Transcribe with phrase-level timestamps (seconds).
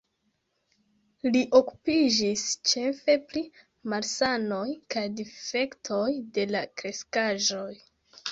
[1.33, 3.43] Li okupiĝis ĉefe pri
[3.93, 4.63] malsanoj
[4.95, 7.71] kaj difektoj de la kreskaĵoj.